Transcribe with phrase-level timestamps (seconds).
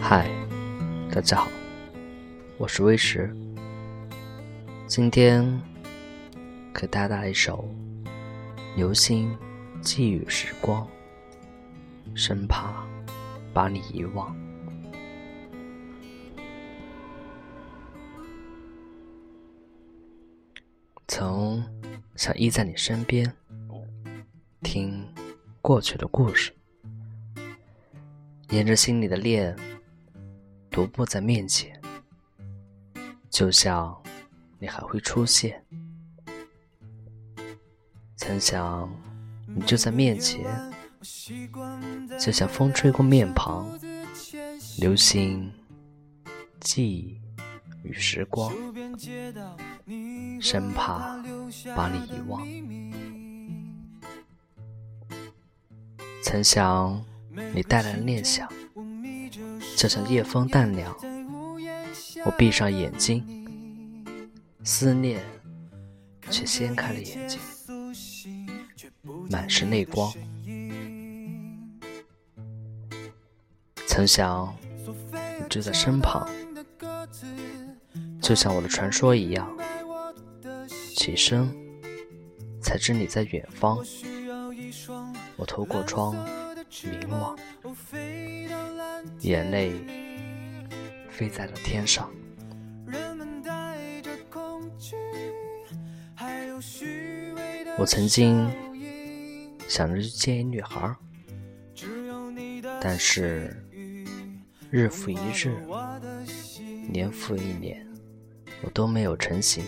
[0.00, 0.30] 嗨，
[1.10, 1.48] 大家好，
[2.56, 3.34] 我是微石。
[4.86, 5.60] 今天
[6.72, 7.68] 给大家带来一首
[8.76, 9.36] 《流星
[9.80, 10.86] 寄予时光》，
[12.16, 12.86] 生怕
[13.52, 14.34] 把你遗忘。
[21.06, 21.64] 曾
[22.16, 23.30] 想依在你身边，
[24.62, 25.06] 听
[25.60, 26.52] 过去的故事，
[28.50, 29.54] 沿着心里的链
[30.70, 31.78] 独步在面前，
[33.28, 33.94] 就像
[34.58, 35.62] 你还会出现。
[38.16, 38.90] 曾想
[39.46, 40.46] 你就在面前，
[42.18, 43.78] 就像风吹过面庞，
[44.78, 45.52] 流星
[46.60, 47.20] 记忆
[47.82, 48.50] 与时光。
[50.40, 51.22] 生怕
[51.76, 52.46] 把你遗忘。
[56.22, 57.04] 曾想
[57.54, 58.48] 你带来的念想，
[59.76, 60.94] 就像夜风淡凉。
[62.24, 63.24] 我闭上眼睛，
[64.64, 65.24] 思念
[66.30, 67.40] 却掀开了眼睛，
[69.30, 70.12] 满是泪光。
[73.86, 74.54] 曾想
[75.40, 76.28] 你就在身旁。
[78.20, 79.50] 就像我的传说一样，
[80.94, 81.48] 起身
[82.60, 83.78] 才知你在远方。
[85.36, 86.14] 我透过窗
[86.70, 87.36] 凝望，
[89.20, 89.72] 眼泪
[91.10, 92.10] 飞在了天上。
[97.78, 98.50] 我曾经
[99.66, 100.94] 想着去见一女孩，
[102.80, 103.56] 但是
[104.70, 105.56] 日复一日，
[106.90, 107.86] 年复一年。
[108.64, 109.62] 我都没有成型，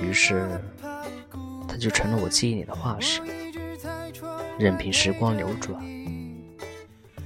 [0.00, 0.60] 于是
[1.66, 3.20] 它就成了我记忆里的化石。
[4.60, 5.82] 任凭时光流转，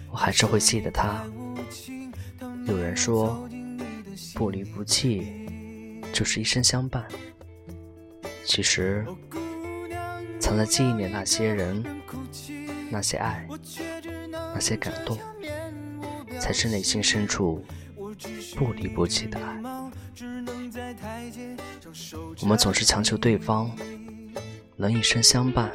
[0.08, 1.24] 我还是会记得他。
[2.68, 3.44] 有人说，
[4.36, 5.26] 不离不弃
[6.12, 7.04] 就是一生相伴。
[8.44, 9.04] 其实，
[10.38, 11.84] 藏在记忆里那些人、
[12.88, 13.44] 那些爱、
[14.54, 15.18] 那些感动，
[16.38, 17.64] 才是内心深处。
[18.56, 19.60] 不离不弃的爱，
[22.40, 23.68] 我们总是强求对方
[24.76, 25.72] 能一生相伴，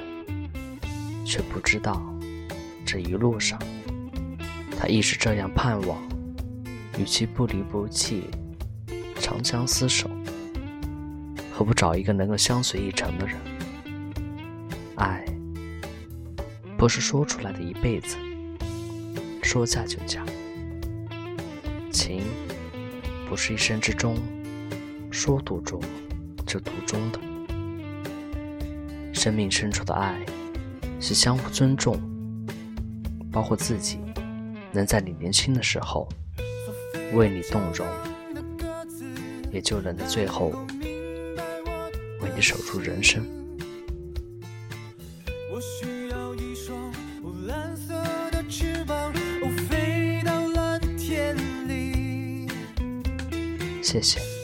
[1.29, 2.01] 却不知道
[2.83, 3.59] 这一路上，
[4.75, 5.95] 他亦是这样盼望。
[6.97, 8.23] 与其不离不弃，
[9.21, 10.09] 长相厮守，
[11.53, 13.37] 何不找一个能够相随一程的人？
[14.95, 15.23] 爱
[16.75, 18.17] 不是说出来的一辈子，
[19.43, 20.25] 说嫁就嫁。
[21.91, 22.23] 情
[23.29, 24.17] 不是一生之中
[25.11, 25.79] 说独钟
[26.47, 27.19] 就独钟的，
[29.13, 30.19] 生命深处的爱
[30.99, 31.99] 是相互尊重，
[33.31, 33.99] 包括自己
[34.71, 36.07] 能在你年轻的时候
[37.13, 37.87] 为你动容，
[39.51, 40.51] 也就能在最后
[42.21, 43.25] 为你守住人生。
[53.81, 54.38] 谢谢。